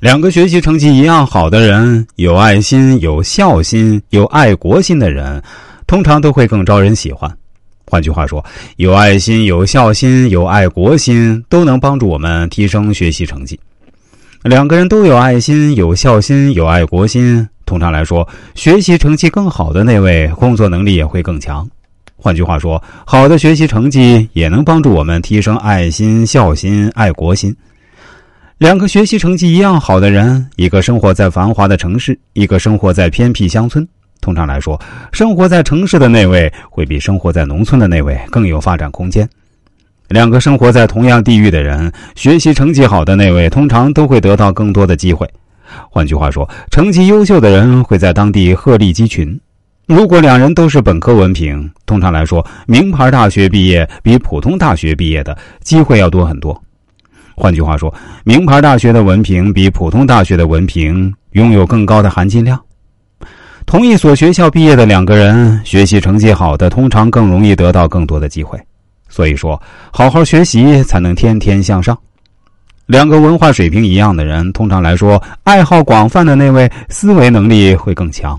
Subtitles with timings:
[0.00, 5.42] 两个学习成绩一样好的人，有爱心、有孝心、有爱国心的人，
[5.86, 7.30] 通常都会更招人喜欢。
[7.86, 8.42] 换句话说，
[8.76, 13.60] 有爱心、有孝心、有爱国心，都能帮助我们提升学习成绩。
[14.42, 21.68] 两个人都有爱心、有孝心、有爱国心，通常来说，学习成绩更好的那位，工作能力也会更强。
[22.16, 27.54] 换句话说，好的学习成绩也能帮助我们提升爱心、孝心、爱国心。
[28.60, 33.88] 两个学习成绩一样好的人，一个生活在繁华的城市，一个生活在偏僻乡村。
[34.20, 34.78] 通常来说，
[35.12, 39.26] 生活在城市的那位会比生活在农村的那位更有发展空间。
[40.08, 45.26] 两个生活在同样地域的人，学习成绩好的那位通常都会得到更多的机会。
[45.88, 49.40] 换句话说，成绩优秀的人会在当地鹤立鸡群。
[49.86, 56.62] 如果两人都是本科文凭，通常来说，名牌大学毕业比普通大学毕业的机会要多很多。
[57.40, 62.60] 换句话说，名牌大学的文凭比普通大学的文凭拥有更高的含金量。
[63.64, 68.60] 同一所学校毕业的两个人，学习成绩好的通常更容易得到更多的机会。
[69.08, 71.96] 所以说，好好学习才能天天向上。
[72.84, 78.38] 两个文化水平一样的人，通常来说，爱好广泛的那位思维能力会更强。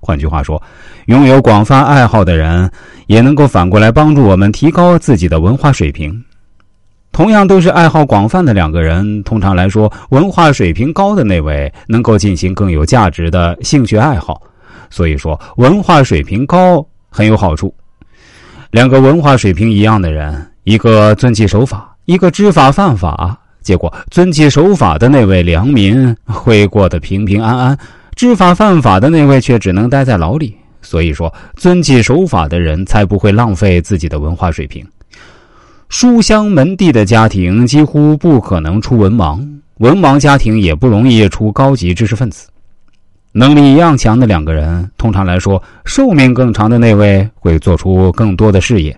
[0.00, 0.62] 换句话说，
[1.06, 2.70] 拥有广泛爱好的人，
[3.06, 6.22] 也能够反过来帮助我们提高自己的文化水平。
[7.14, 14.42] 同样都是爱好广泛的两个人，通常来说，文化水平高的那位能够进行更有价值的兴趣爱好。
[14.90, 17.72] 所以说，文化水平高很有好处。
[18.72, 27.78] 两个文化水平一样的人，一个遵纪守法，一个知法犯法，结果遵纪守法的那位良民 会过得平平安安，
[28.16, 30.52] 知法犯法的那位却只能待在牢里。
[30.82, 34.84] 所以说，遵纪守法的人才不会浪费自己的文化水平。
[35.96, 39.40] 书香门第的家庭几乎不可能出文盲，
[39.78, 42.48] 文盲家庭也不容易出高级知识分子。
[43.30, 48.94] 能力一样强的两个人，通常来说，寿命更长的那位会做出更多的事业。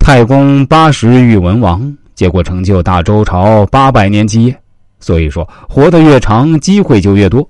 [0.00, 4.60] 太公八十遇文王，结果成就大周朝八百年基业。
[4.98, 7.48] 所以说，活得越长，机会就越多。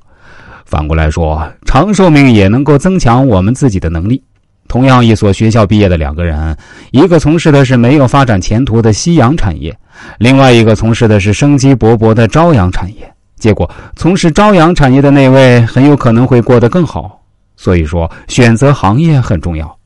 [0.66, 4.22] 反过来说，长寿命也能够增强我们自己的能力。
[4.70, 6.56] 同样一所学校毕业的两个人，
[6.92, 9.76] 一个从事的是没有发展前途的夕阳产业，
[10.18, 13.12] 另外一个从事的是生机勃勃的朝阳产业。
[13.36, 17.20] 结果，从事朝阳产业的那位很有可能会过得更好。
[17.56, 19.76] 所以说，选择行业很重要。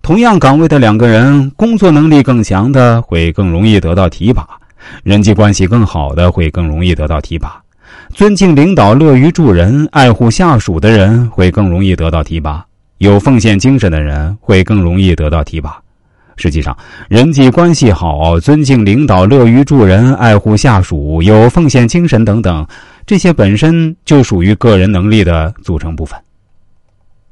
[0.00, 4.48] 同样岗位的两个人，工作能力更强的会更容易得到提拔，
[5.02, 7.60] 人际关系更好的会更容易得到提拔，
[8.14, 12.64] 尊敬领导、乐于助人、爱护下属的人会更容易得到提拔。
[12.98, 15.80] 有奉献精神的人会更容易得到提拔。
[16.36, 16.76] 实际上，
[17.08, 22.64] 人际关系好、尊敬领导、乐于助人、爱护下属、有奉献精神等等，
[23.04, 26.16] 这些本身就属于个人能力的组成部分。